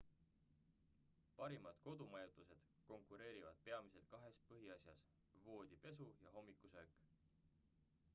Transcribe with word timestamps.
parimad 1.39 1.81
kodumajutused 1.87 2.63
konkureerivad 2.87 3.61
peamiselt 3.67 4.09
kahes 4.15 4.41
põhiasjas 4.53 5.05
voodipesu 5.45 6.09
ja 6.25 6.33
hommikusöök 6.39 6.97